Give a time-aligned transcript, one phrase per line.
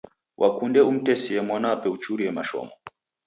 [0.41, 2.73] Wakunde umtesie mwanape uchurie mashomo.